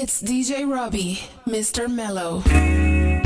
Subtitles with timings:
[0.00, 1.92] It's DJ Robbie, Mr.
[1.92, 2.44] Mellow.
[2.46, 3.18] I'm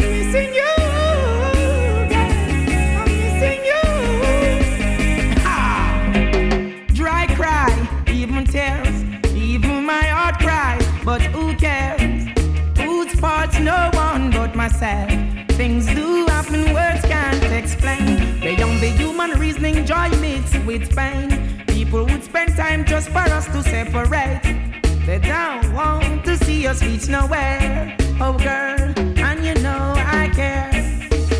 [0.00, 0.72] missing you,
[2.96, 3.84] I'm missing you.
[5.44, 5.60] Ha!
[6.94, 7.68] Dry cry,
[8.10, 9.04] even tears,
[9.34, 10.82] even my heart cries.
[11.04, 12.24] But who cares?
[13.60, 15.10] No one but myself.
[15.58, 18.40] Things do happen, words can't explain.
[18.40, 21.07] Beyond the human reasoning, joy mixed with pain.
[22.38, 24.40] Spend time just for us to separate.
[25.04, 27.96] They don't want to see us reach nowhere.
[28.20, 28.94] Oh, girl,
[29.26, 30.70] and you know I care.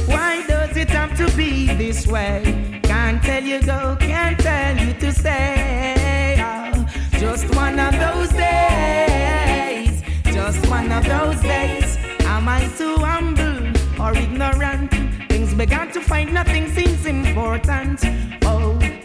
[0.06, 2.80] Why does it have to be this way?
[2.82, 6.34] Can't tell you go, can't tell you to stay.
[6.40, 10.02] Oh, just one of those days.
[10.24, 11.96] Just one of those days.
[12.24, 13.58] Am I too humble
[14.02, 14.90] or ignorant?
[15.28, 18.02] Things began to find nothing seems important.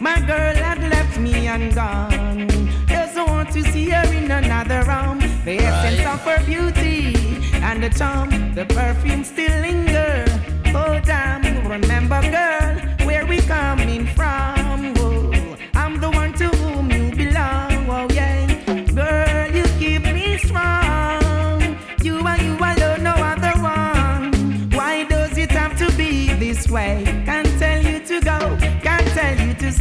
[0.04, 2.46] My girl had left me and gone.
[2.86, 5.18] Doesn't want to see her in another room.
[5.46, 7.16] The essence of her beauty
[7.54, 10.26] and the charm, the perfume still linger.
[10.74, 14.63] Oh damn, remember girl, where we coming from?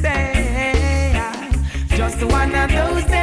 [0.04, 1.96] To.
[1.96, 3.23] Just one of those days,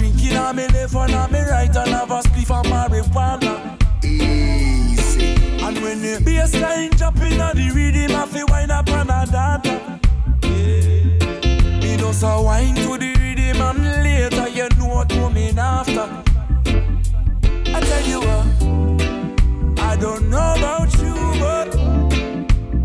[0.00, 2.22] Me have a drink in a me left and a me right and have a
[2.22, 3.76] spliff of marijuana.
[4.02, 5.34] Easy.
[5.62, 10.00] And when the bassline in a the rhythm, I feel wine up and a data.
[10.42, 11.80] Yeah.
[11.80, 16.08] Me just a wine to the rhythm and later you know what coming after.
[17.72, 21.76] I tell you what, I don't know about you, but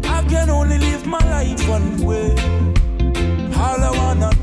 [0.06, 2.32] I can only live my life one way.
[3.58, 4.35] All I wanna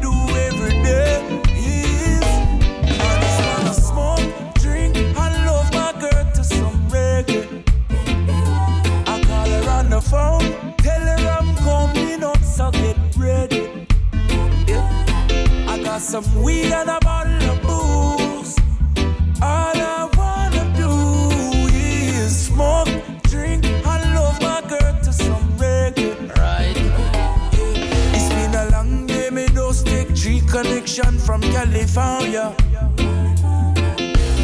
[10.13, 13.87] phone, tell her I'm coming up, so get ready.
[14.69, 15.67] Yeah.
[15.67, 18.55] I got some weed and a bottle of booze.
[19.41, 20.93] All I wanna do
[21.75, 22.93] is smoke,
[23.23, 26.13] drink, and love my girl to some reggae.
[26.37, 26.77] Right.
[28.15, 32.55] It's been a long day, me just take G connection from California.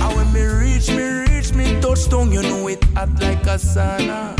[0.02, 4.38] And when me reach, me reach, me touchdown, you know it hot like a sauna.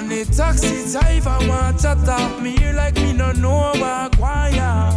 [0.00, 4.90] And the taxi driver want to top me like me no know about choir.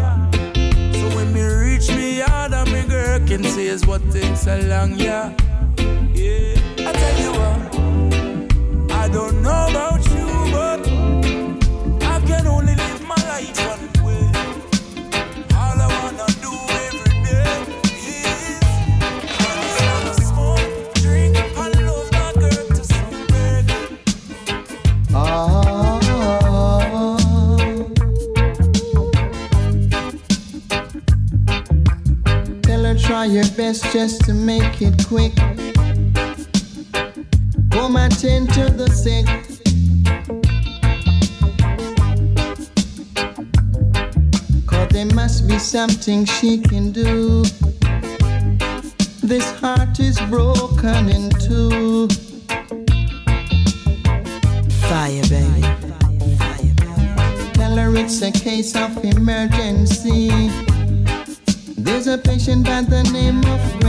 [0.94, 4.66] So when me reach me yard and me girl can say is what takes a
[4.70, 5.36] long yeah.
[6.14, 6.56] Yeah,
[6.88, 10.80] I tell you what, I don't know about you, but
[12.08, 14.03] I can only live my life one
[33.68, 35.34] best just to make it quick.
[37.72, 39.26] Come attend to the sick.
[44.68, 47.44] Cause there must be something she can do.
[49.32, 52.10] This heart is broken in two.
[54.90, 55.62] Fire, baby.
[57.54, 60.43] Tell her it's a case of emergency.
[62.62, 63.83] By the name of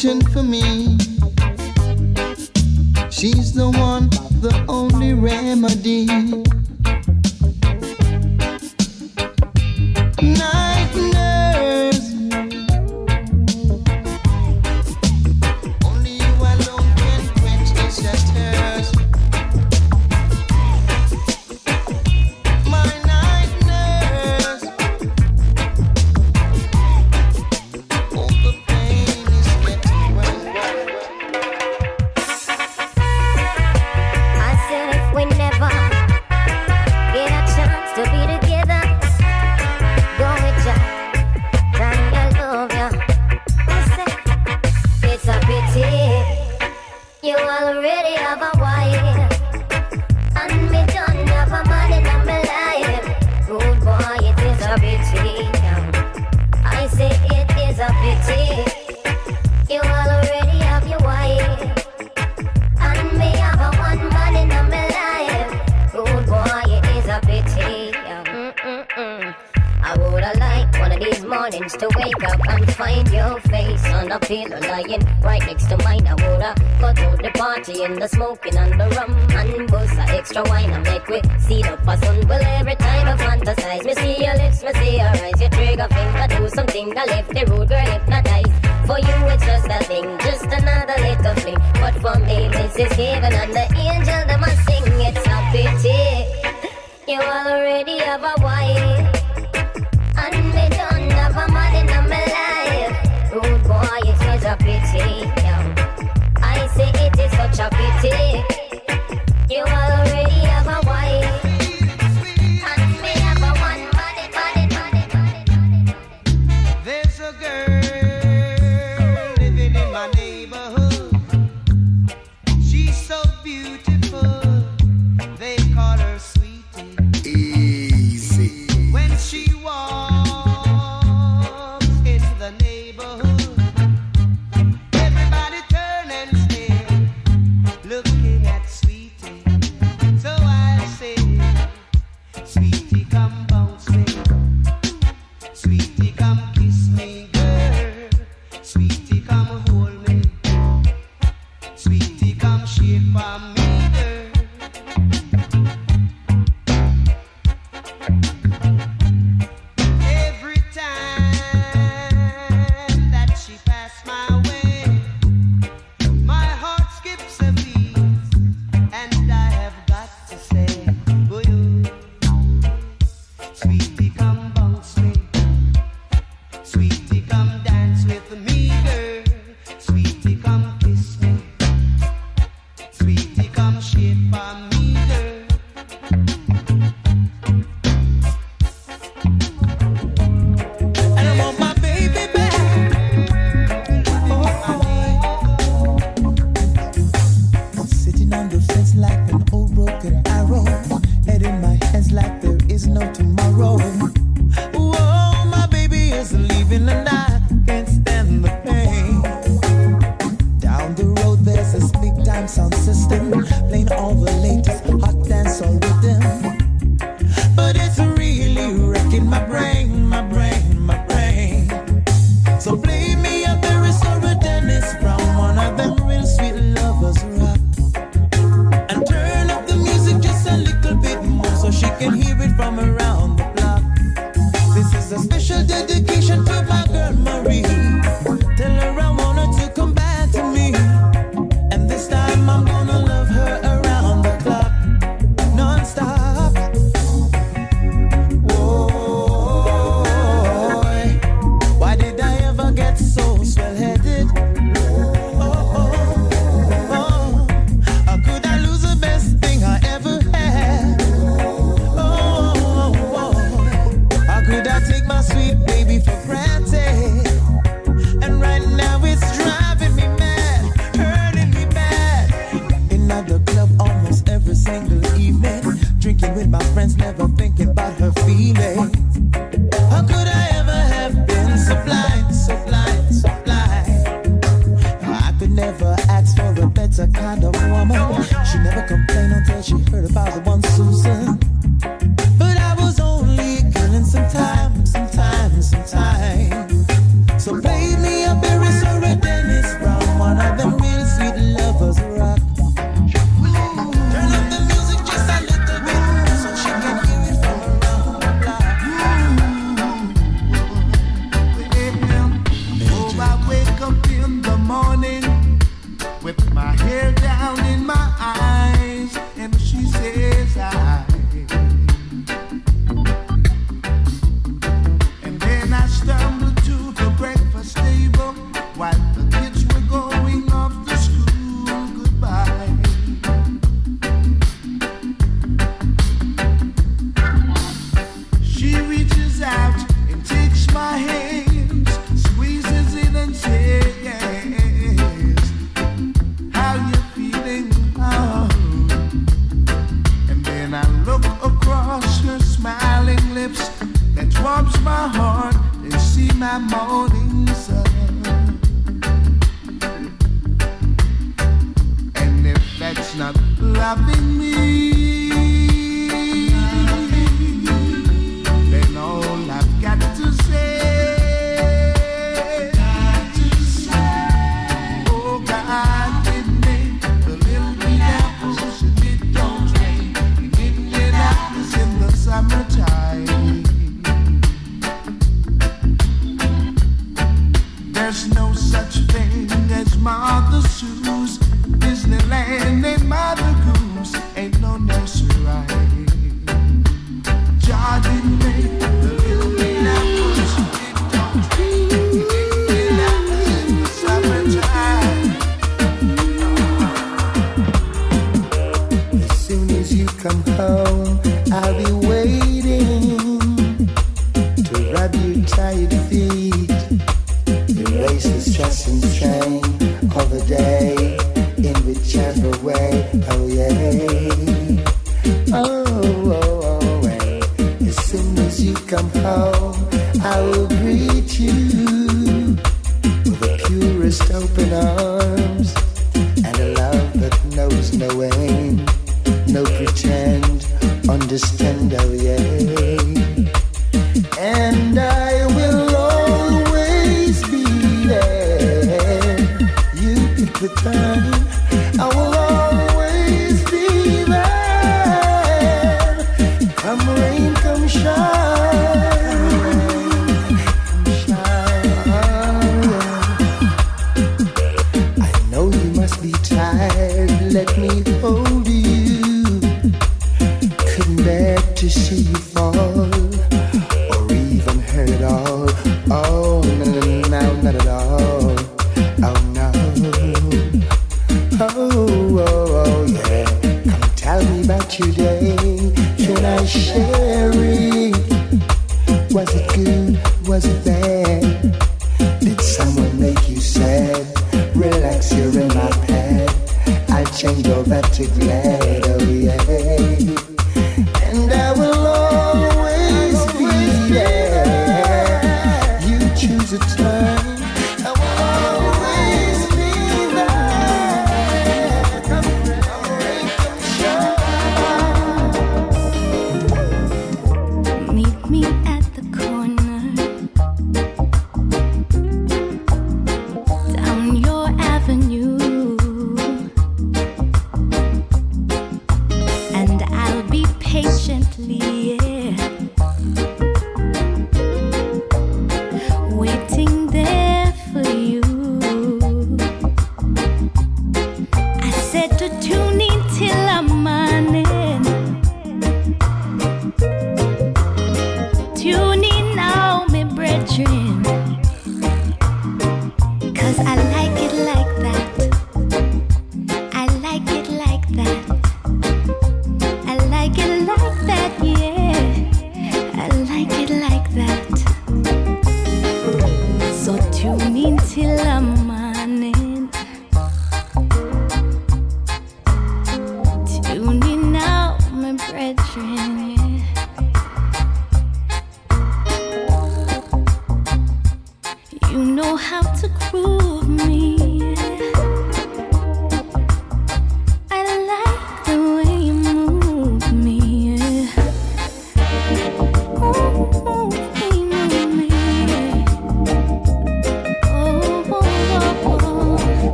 [0.00, 0.67] prescription for me.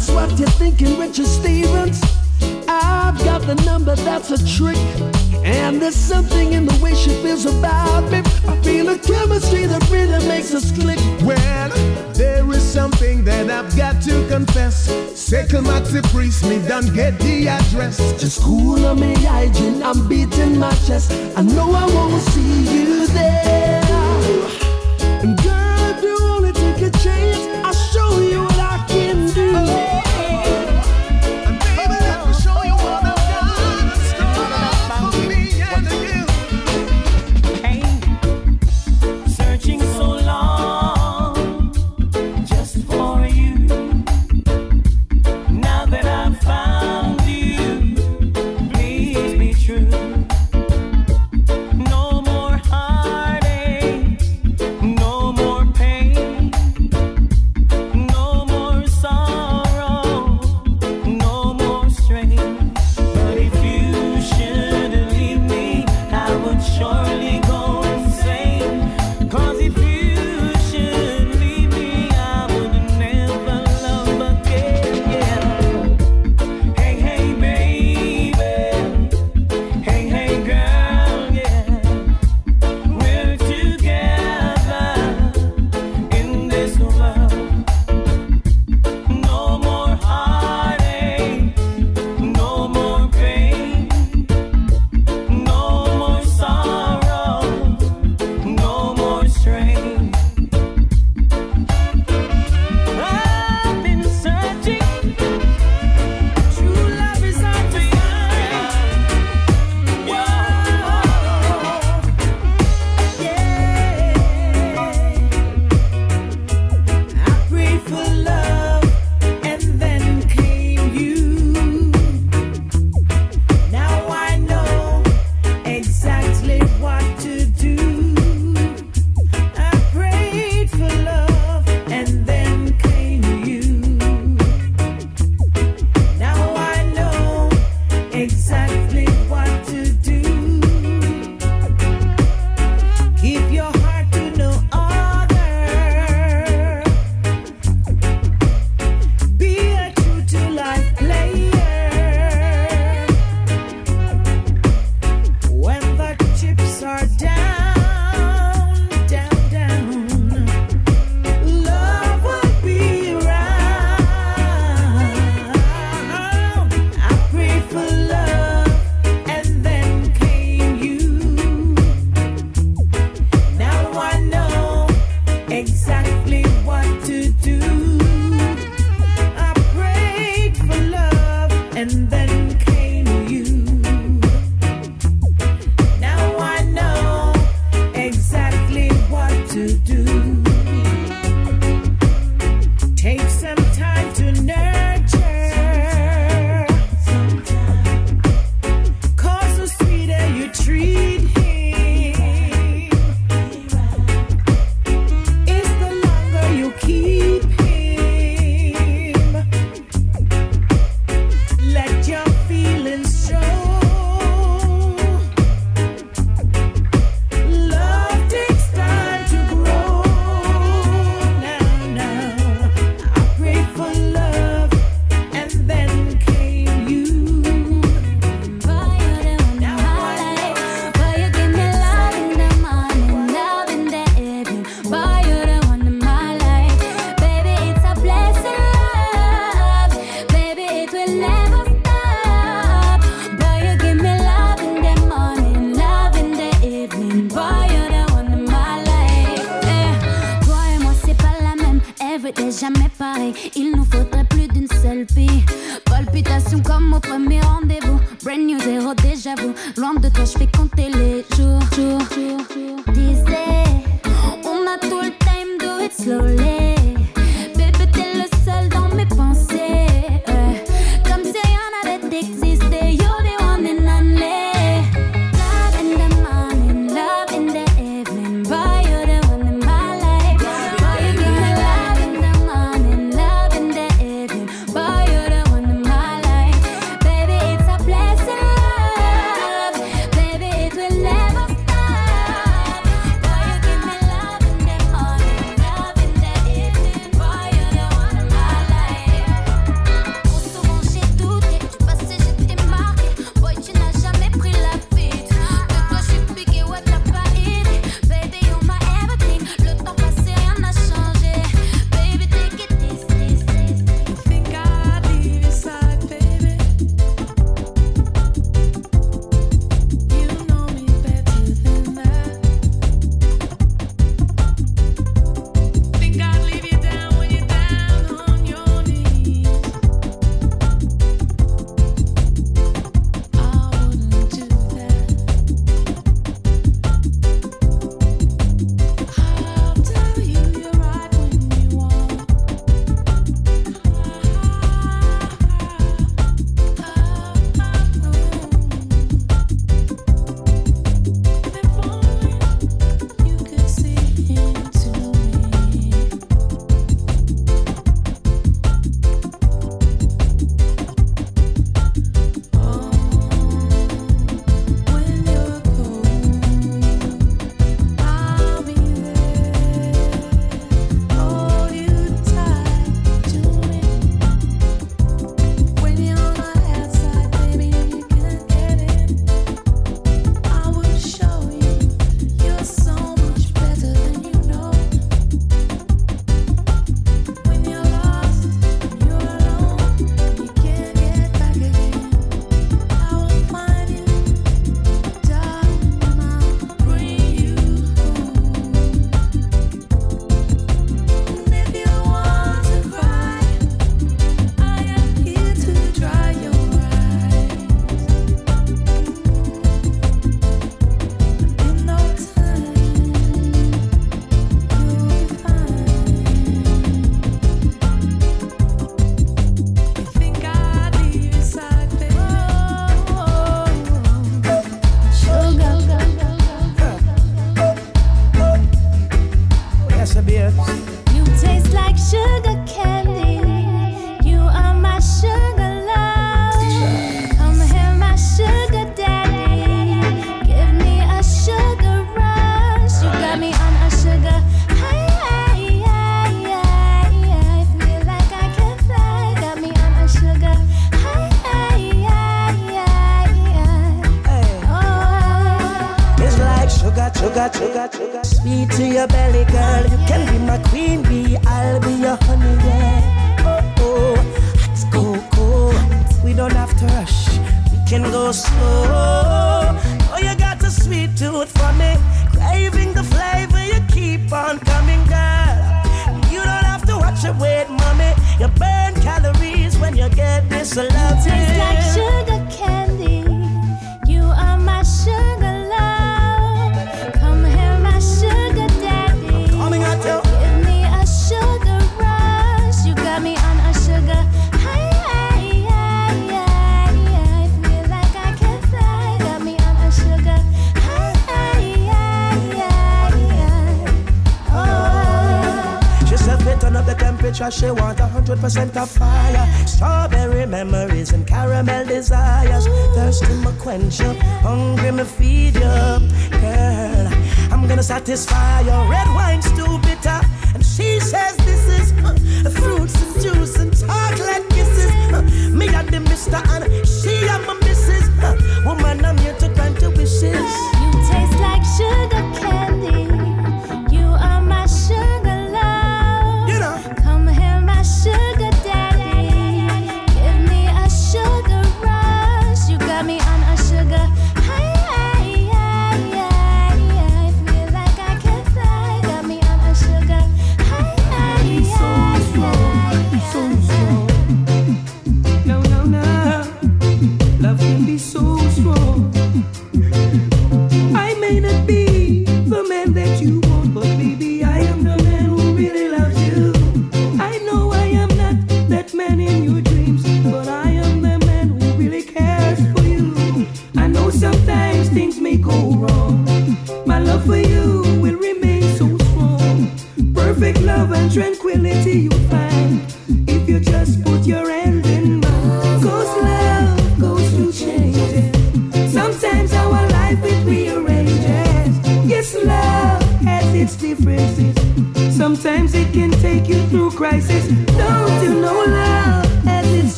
[0.00, 2.00] That's what you're thinking, Richard Stevens.
[2.66, 4.78] I've got the number, that's a trick.
[5.44, 8.22] And there's something in the way she feels about me.
[8.48, 10.98] I feel a chemistry that really makes us click.
[11.22, 11.68] Well,
[12.14, 14.86] there is something that I've got to confess.
[15.14, 17.98] Second Maxi Priest, me don't get the address.
[18.18, 21.12] Just cool on me hygiene, I'm beating my chest.
[21.36, 23.89] I know I won't see you there.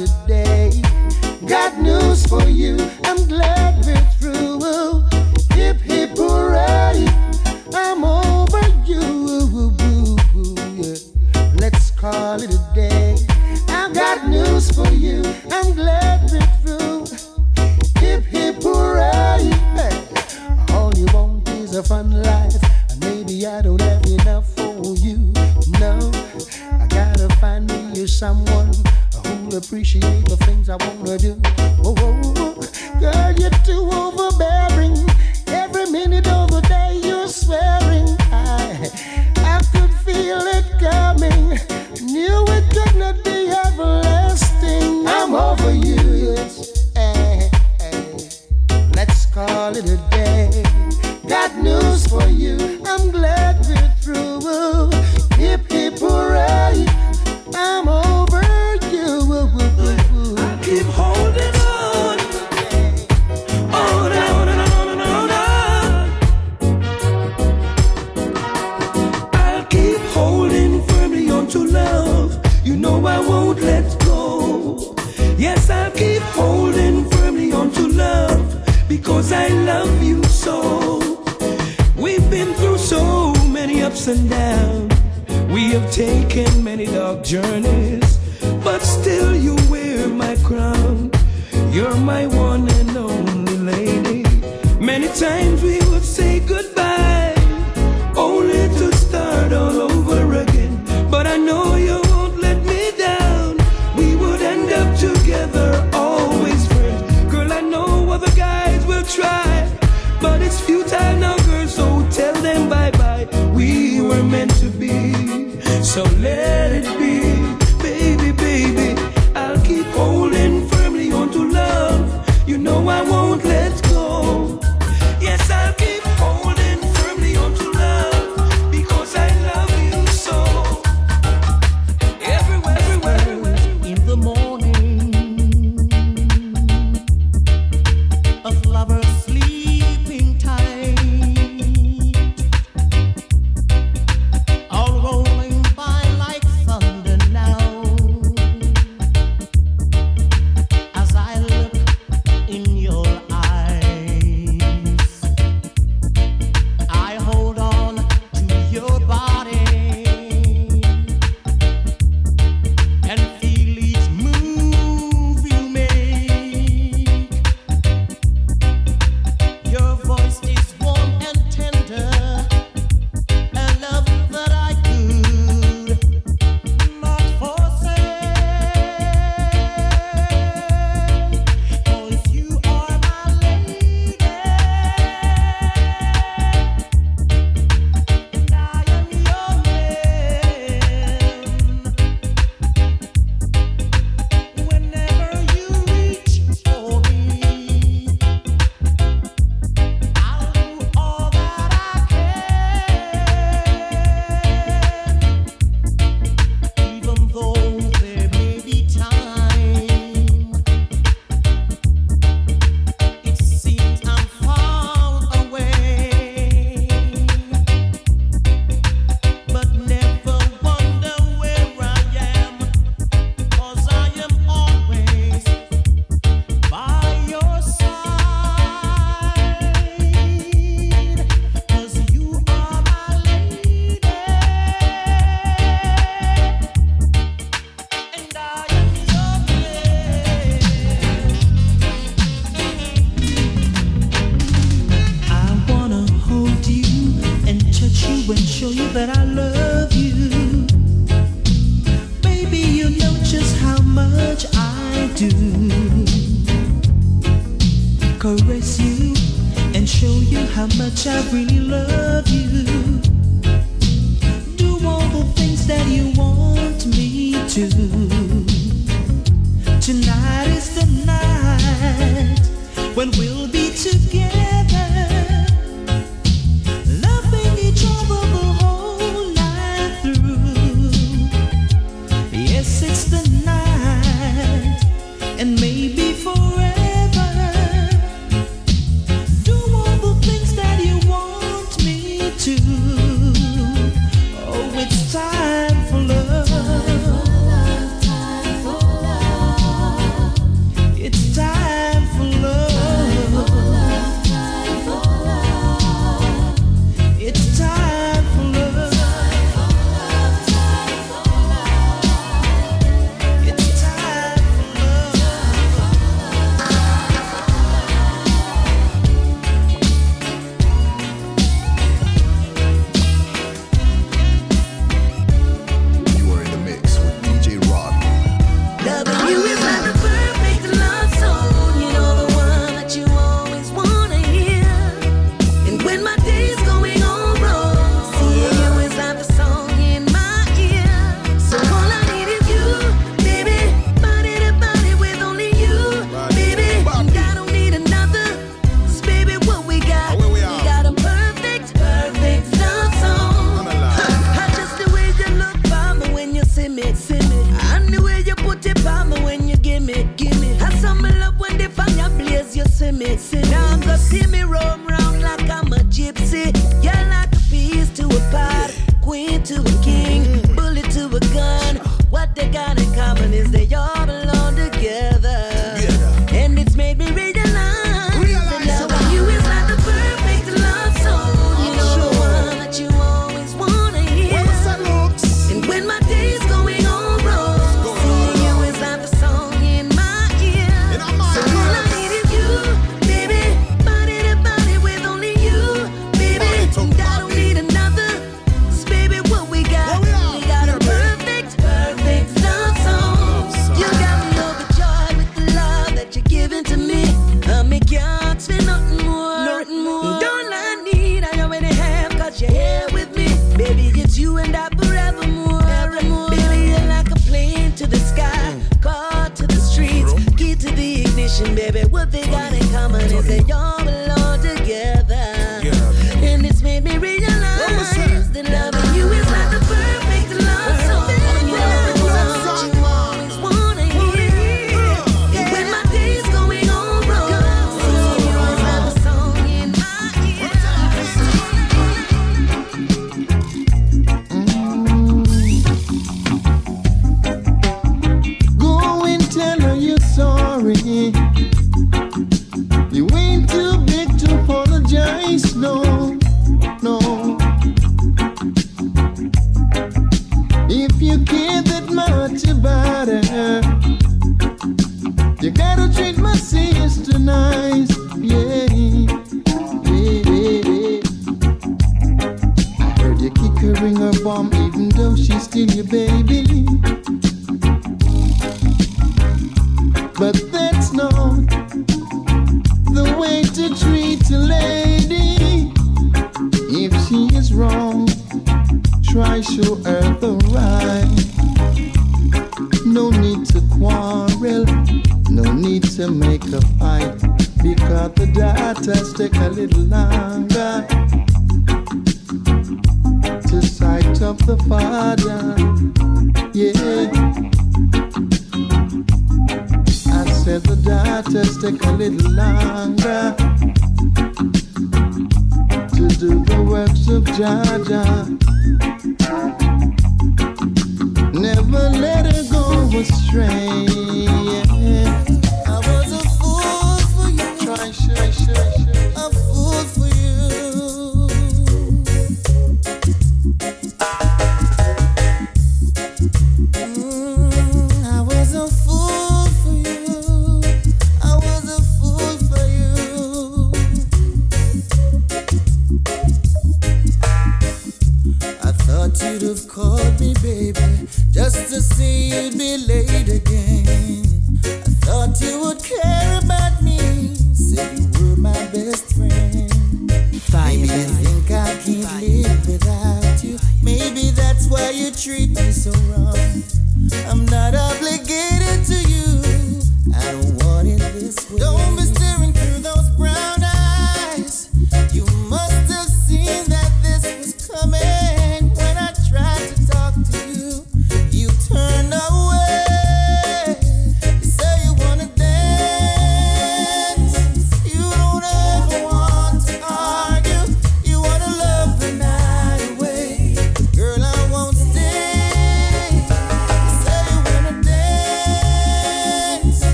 [0.00, 0.82] Call it a day.
[1.46, 2.89] Got news for you.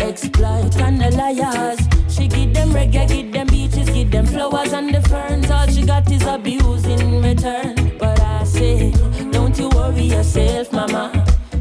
[0.00, 1.78] exploit and the liars.
[2.08, 5.50] She give them reggae, give them beaches, give them flowers and the ferns.
[5.50, 7.96] All she got is abuse in return.
[7.98, 8.92] But I say,
[9.30, 11.12] don't you worry yourself, mama.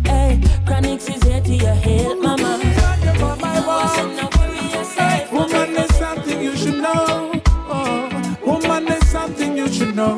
[0.05, 2.59] Hey, Chronixx is here to your help, mama.
[5.31, 7.31] Woman, is something you should know.
[7.69, 10.17] Oh, woman, is something you should know.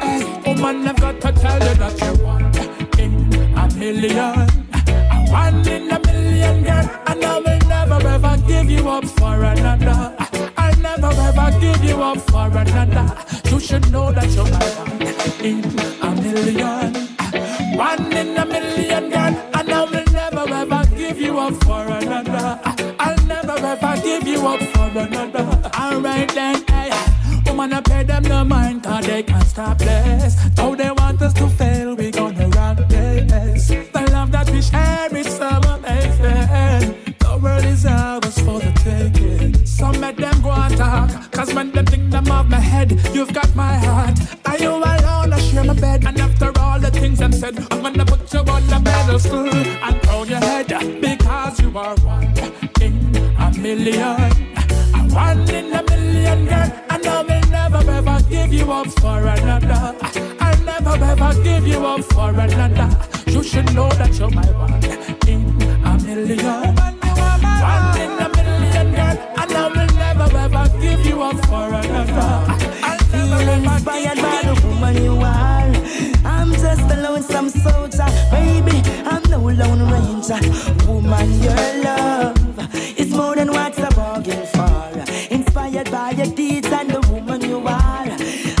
[0.00, 2.56] Hey, woman, I've got to tell you that you want
[3.56, 4.51] a million.
[9.02, 10.14] up for another.
[10.56, 13.16] I'll never ever give you up for another.
[13.50, 15.64] You should know that you're my one in
[16.02, 16.94] a million.
[17.76, 19.34] One in a million, girl.
[19.54, 22.60] And I will never ever give you up for another.
[22.98, 25.70] I'll never ever give you up for another.
[25.78, 26.90] Alright then, hey.
[27.46, 30.36] Woman, I pay them no mind, cause they can't stop this.
[42.82, 44.18] head, you've got my heart.
[44.46, 45.32] Are you alone?
[45.32, 46.04] I share my bed.
[46.04, 50.02] And after all the things I've said, I'm gonna put you on the pedestal and
[50.02, 50.68] crown your head
[51.00, 52.32] because you are one
[52.80, 54.16] in a million.
[54.94, 56.72] I'm one in a million, girl.
[56.90, 59.96] And I will never ever give you up for another.
[60.40, 62.88] I'll never ever give you up for another.
[63.26, 65.01] You should know that you're my one.
[79.54, 80.40] Lone Ranger.
[80.86, 85.04] Woman, your love is more than what's a bargain for.
[85.30, 88.06] Inspired by your deeds and the woman you are.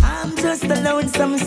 [0.02, 1.38] I'm just a lonesome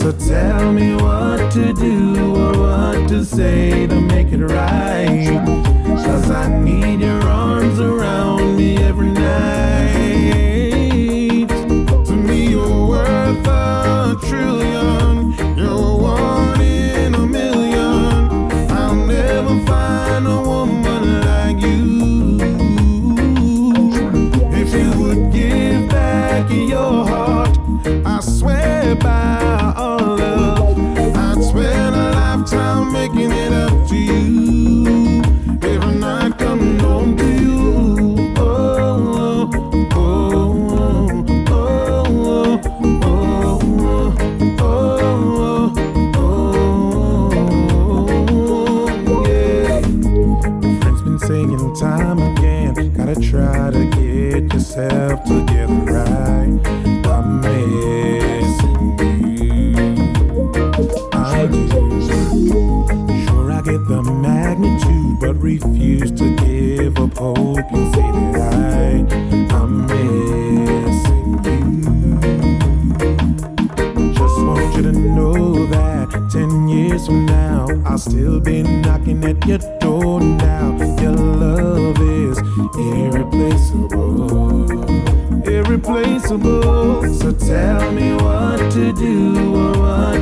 [0.00, 5.28] So tell me what to do or what to say to make it right.
[5.84, 10.09] Cause I need your arms around me every night.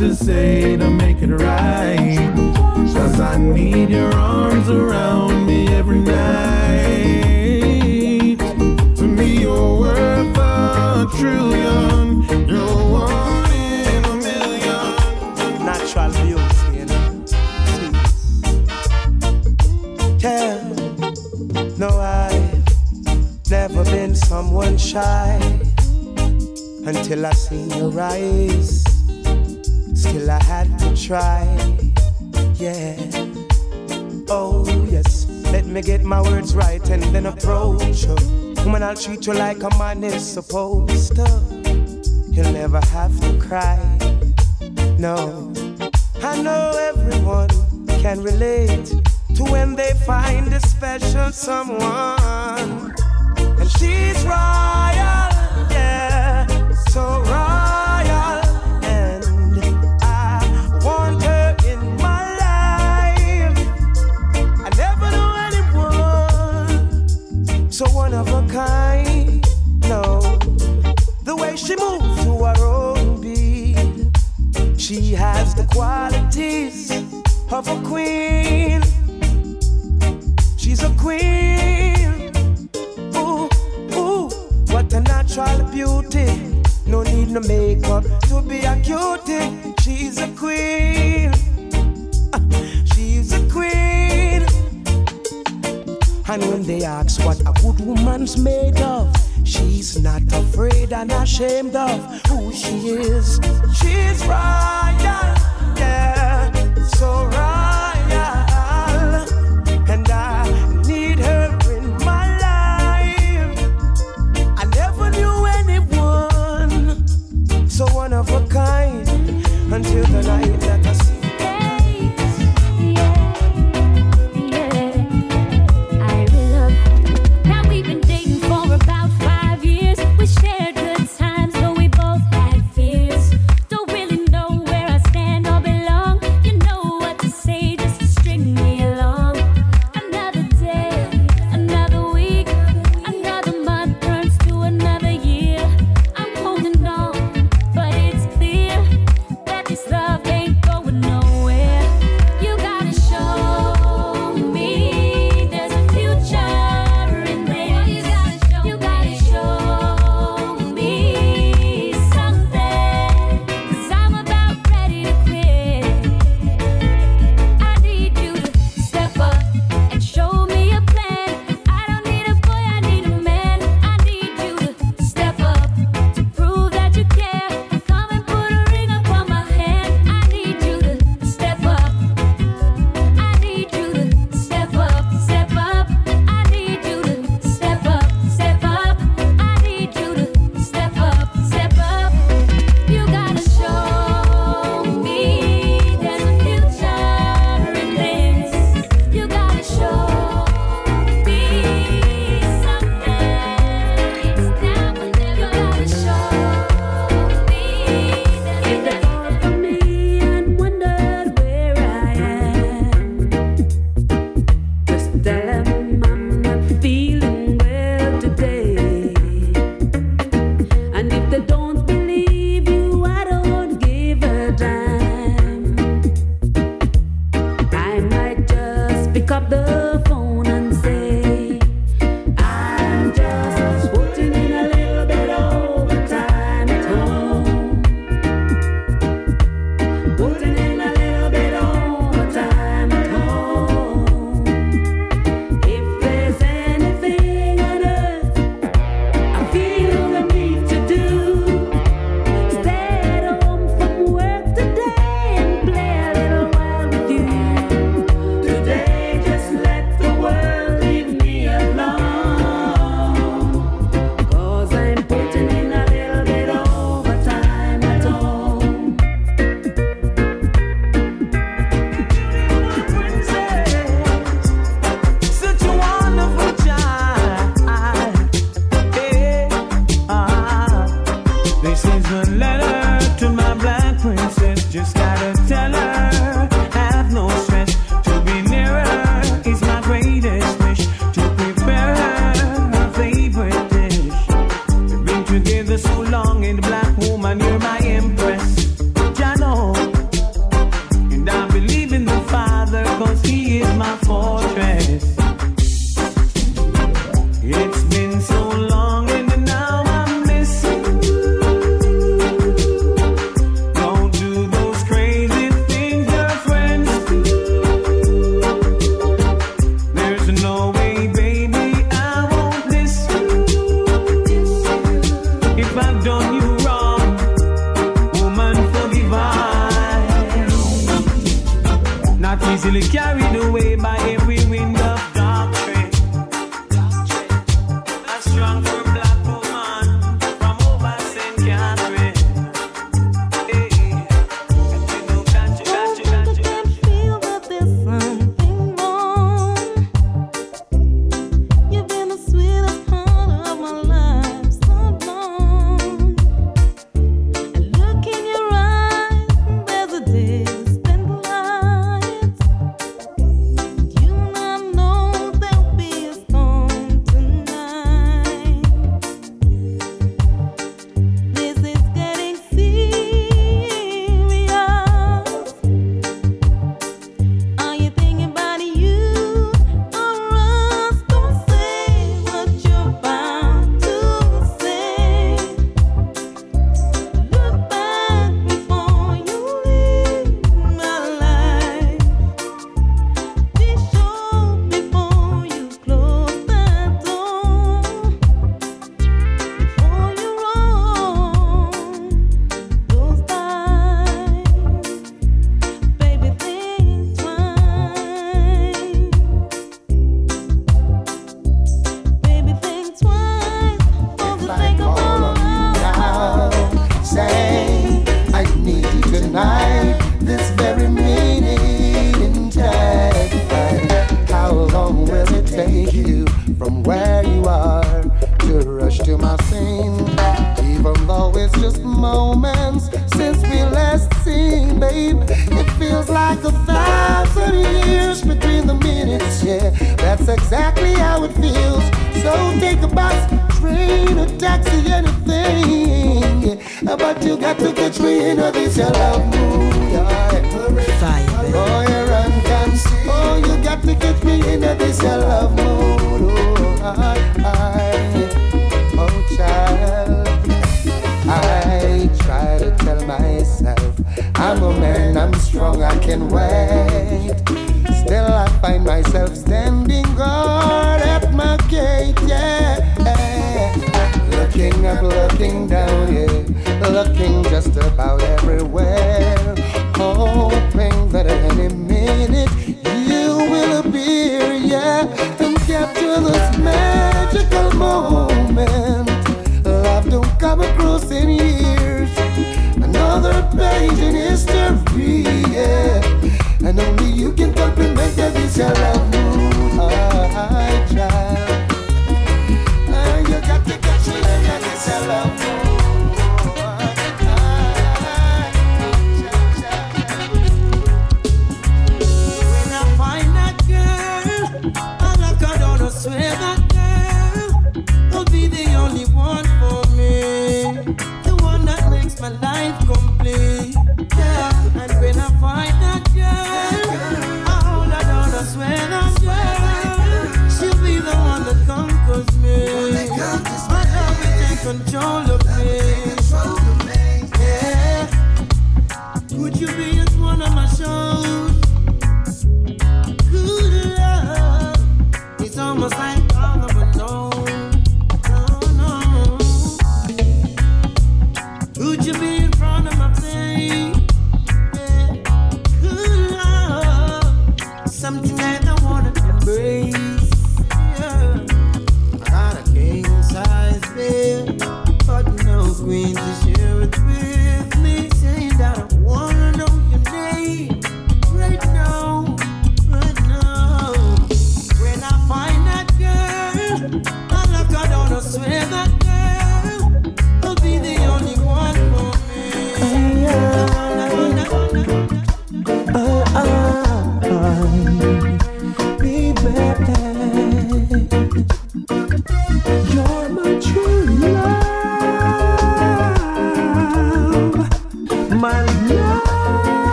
[0.00, 2.16] to say to make it right.
[2.94, 6.88] Cause I need your arms around me every night.
[8.96, 12.22] To me, you're worth a trillion.
[12.48, 14.94] You're one in a million.
[15.66, 17.26] Natural beauty, you know.
[17.26, 17.92] Sweet.
[21.78, 25.38] No, I've never been someone shy
[26.86, 28.79] until I seen your eyes
[31.10, 31.42] try.
[32.54, 32.94] Yeah.
[34.28, 35.26] Oh, yes.
[35.50, 38.14] Let me get my words right and then approach her.
[38.64, 41.26] Woman, I'll treat you like a man is supposed to.
[42.30, 43.80] You'll never have to cry.
[45.00, 45.52] No.
[46.22, 47.50] I know everyone
[48.02, 48.86] can relate
[49.34, 52.19] to when they find a special someone.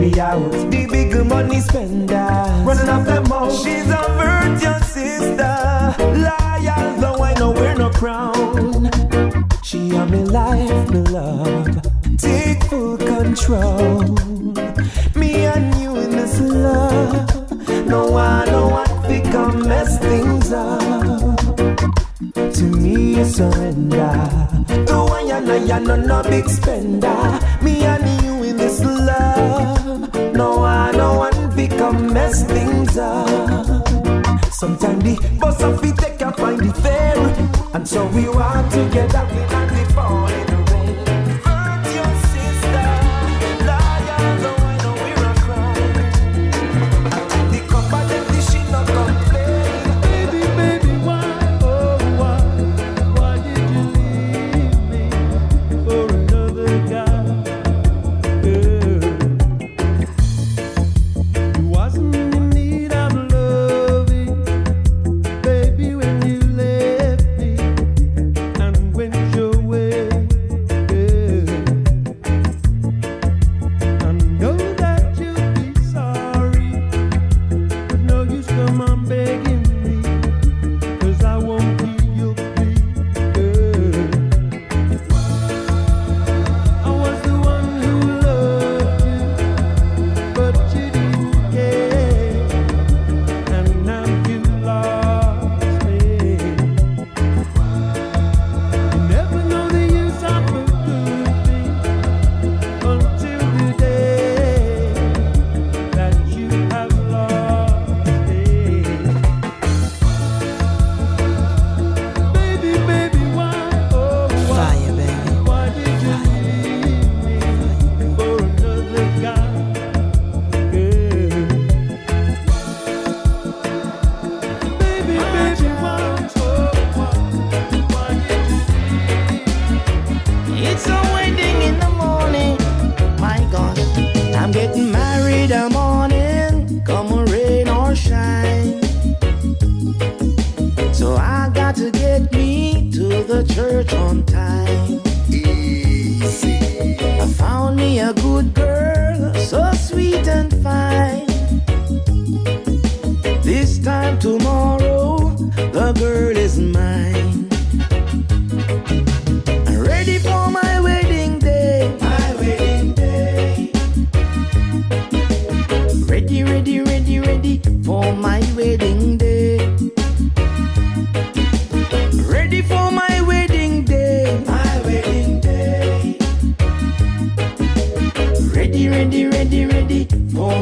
[0.00, 0.50] Me out.
[0.70, 2.19] The big money spender.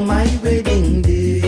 [0.09, 1.43] my wedding day.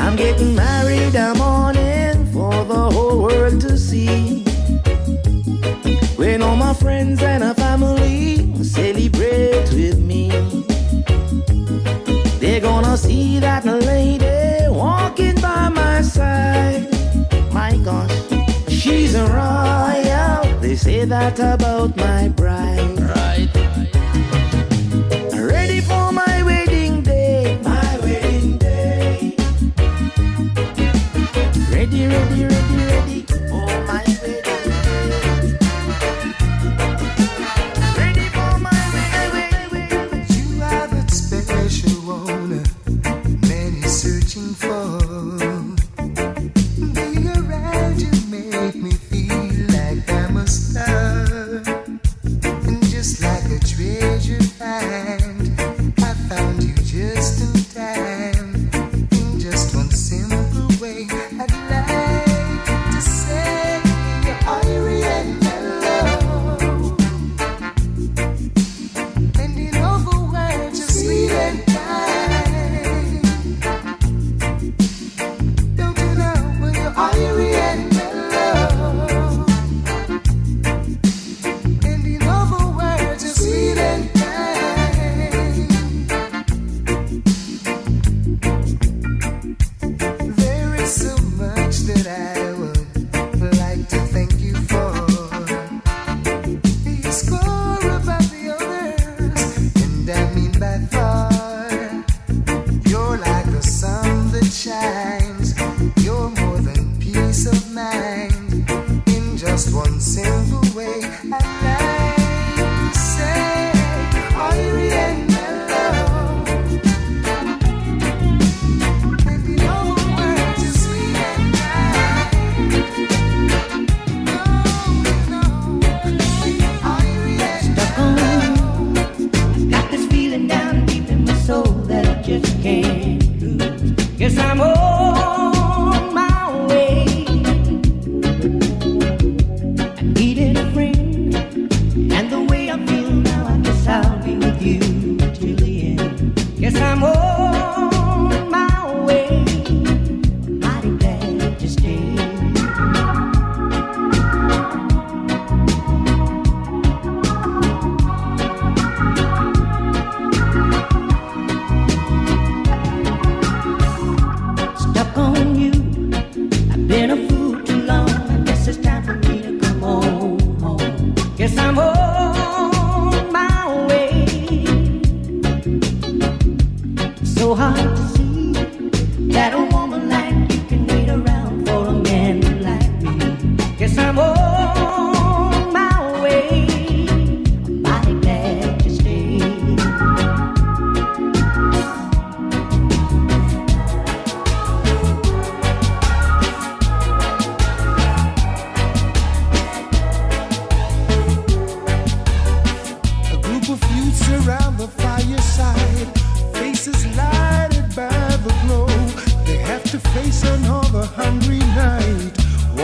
[0.00, 4.42] I'm getting married a morning for the whole world to see.
[6.16, 10.30] When all my friends and our family celebrate with me,
[12.40, 16.88] they're gonna see that lady walking by my side.
[17.52, 18.16] My gosh,
[18.68, 20.58] she's a royal.
[20.60, 22.89] They say that about my bride.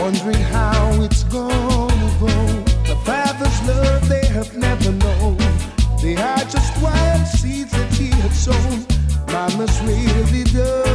[0.07, 2.27] wondering how it's gonna go.
[2.87, 5.35] The father's love they have never known.
[6.01, 8.85] They are just wild seeds that he had sown.
[9.27, 10.86] Mama's really done.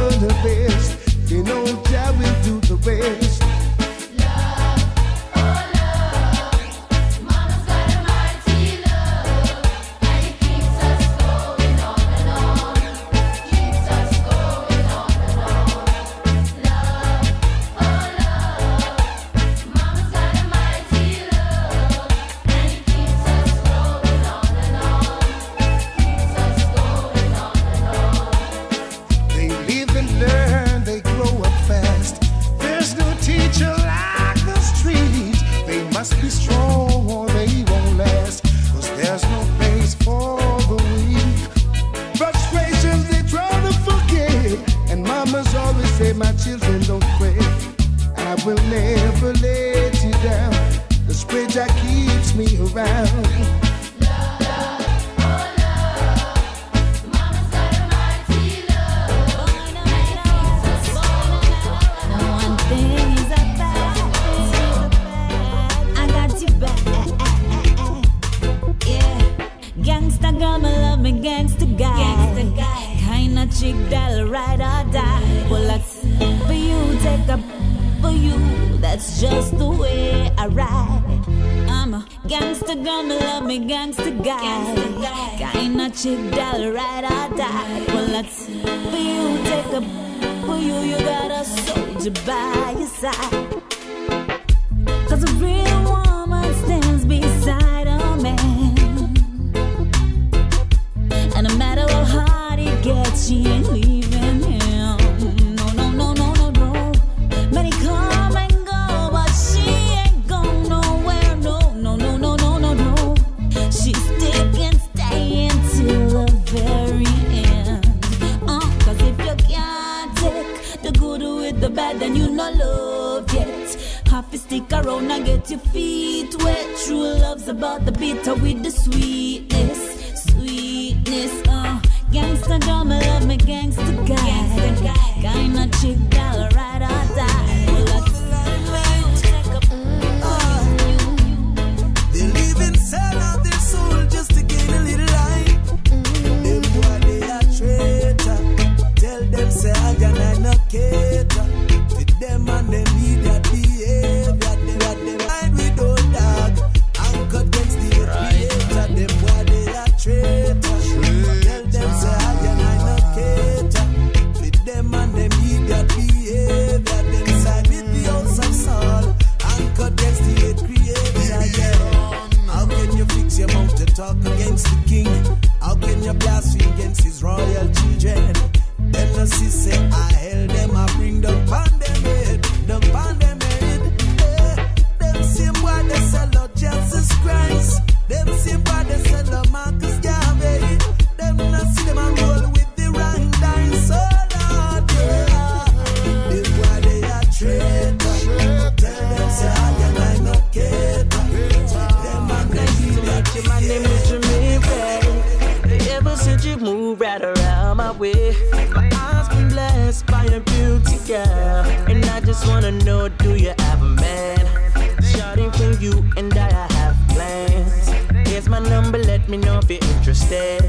[215.83, 217.89] you and I have plans.
[218.29, 220.61] Here's my number, let me know if you're interested.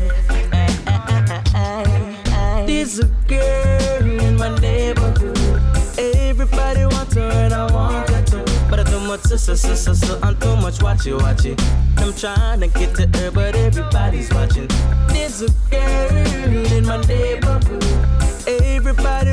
[2.66, 5.62] There's a girl in my neighborhood.
[5.97, 8.45] Everybody wants her and I want her too.
[8.69, 11.55] But I'm too much sister, sister, so I'm too much watchy, watchy.
[11.99, 14.69] I'm trying to get to her, but everybody's watching.
[15.09, 17.85] There's a girl in my neighborhood.
[18.49, 19.23] Everybody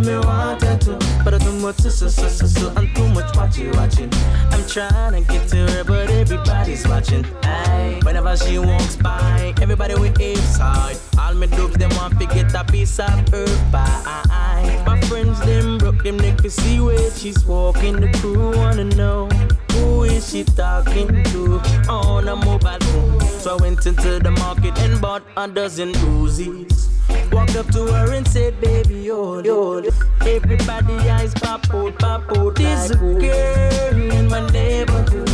[0.00, 0.98] me wanted to.
[1.24, 4.10] But I too much so so so so so and too much watching watching.
[4.50, 7.26] I'm trying to get to her, but everybody's watching.
[7.42, 8.00] Aye.
[8.02, 10.96] Whenever she walks by, everybody with inside.
[11.18, 14.82] All my dupes them want to get a piece of her pie.
[14.86, 18.00] My friends them broke them neck to see where she's walking.
[18.00, 19.28] The crew wanna know
[19.72, 23.20] who is she talking to on a mobile phone.
[23.20, 26.88] So I went into the market and bought a dozen Uzis.
[27.32, 29.86] Walked up to her and said, baby, hold, hold.
[30.20, 32.54] Everybody eyes pop out, pop out.
[32.56, 35.28] This like girl in my neighborhood.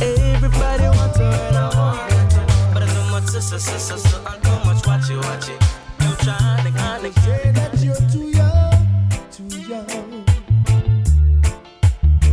[0.00, 2.72] Everybody wants her and I want her.
[2.72, 5.62] But I know my sister, sister, so I know much watch it, watch it.
[6.00, 8.72] You trying to kind of say that you're too young,
[9.30, 10.24] too young.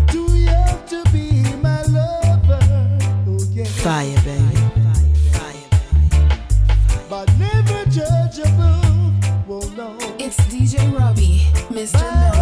[0.08, 2.60] Too young to be my lover.
[3.28, 3.66] Oh, yeah.
[3.66, 4.21] Fire.
[11.82, 12.00] Mr.
[12.36, 12.41] No.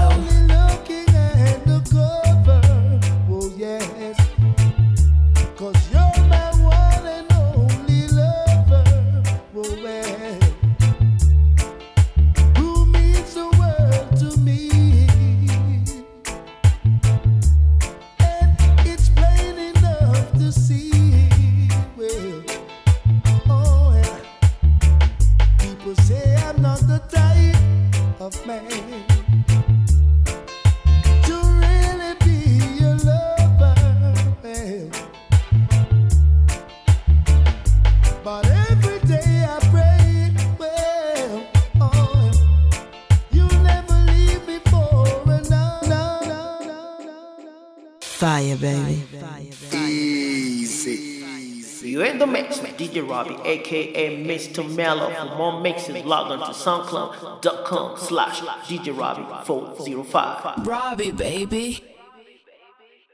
[52.21, 54.75] In the mix with DJ Robbie, aka Mr.
[54.75, 55.09] Mellow.
[55.09, 60.67] For more mixes, log on to soundcloud.com slash DJ Robbie 405.
[60.67, 61.83] Robbie, baby.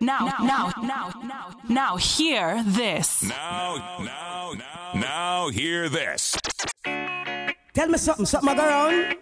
[0.02, 3.24] Now, now, now, now, now, hear this.
[3.24, 6.36] Now, now, now, now, hear this.
[7.74, 9.18] Tell me something, something I go around.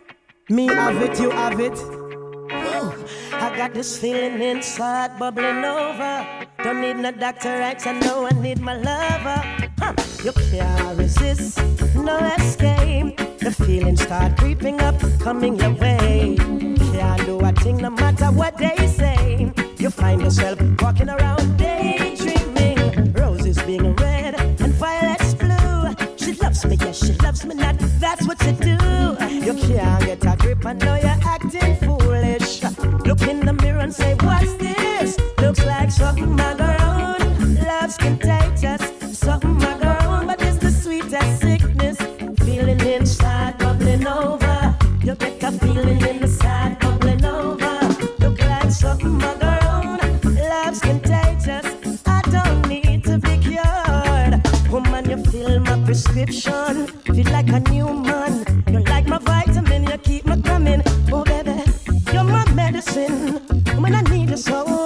[0.50, 2.03] Me have it, you have it.
[2.50, 3.06] Whoa.
[3.34, 6.28] I got this feeling inside bubbling over.
[6.64, 7.88] Don't need no doctor, right?
[7.88, 9.42] I know I need my lover.
[9.80, 9.94] Huh.
[10.24, 11.60] You can't resist,
[11.96, 13.18] no escape.
[13.40, 16.36] The feelings start creeping up, coming your way.
[16.38, 19.52] Can't do a thing no matter what they say.
[19.78, 22.03] You find yourself walking around daydreaming.
[26.64, 27.76] Loves me, yes, she loves me not.
[28.00, 28.78] That's what you do.
[29.46, 32.64] You can't get a grip, I know you're acting foolish.
[33.06, 35.18] Look in the mirror and say, What's this?
[35.40, 37.56] Looks like something I go on.
[37.56, 38.82] Love's contagious,
[39.18, 41.98] something my girl but it's the sweetest sickness.
[42.46, 44.76] Feeling inside bubbling over.
[45.04, 47.80] You get a feeling inside bubbling over.
[48.20, 50.00] Look like something go on.
[50.36, 51.03] Love's contagious.
[55.94, 56.88] Prescription.
[57.14, 58.64] Feel like a new man.
[58.68, 59.84] You're like my vitamin.
[59.84, 60.82] You keep me coming.
[61.12, 61.62] Oh, baby,
[62.12, 63.38] you're my medicine.
[63.80, 64.83] When I need you so,